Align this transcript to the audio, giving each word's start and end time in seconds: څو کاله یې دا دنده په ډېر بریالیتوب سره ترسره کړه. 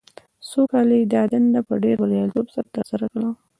څو 0.49 0.61
کاله 0.71 0.95
یې 0.99 1.05
دا 1.13 1.21
دنده 1.31 1.61
په 1.67 1.73
ډېر 1.83 1.95
بریالیتوب 2.01 2.47
سره 2.55 2.67
ترسره 2.75 3.05
کړه. 3.13 3.29